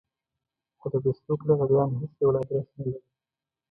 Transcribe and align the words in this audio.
خو 0.79 0.85
د 0.91 0.93
فېسبوک 1.03 1.39
لغړيان 1.49 1.89
هېڅ 2.01 2.11
ډول 2.19 2.35
ادرس 2.41 2.67
نه 2.77 2.81
لري. 2.87 2.99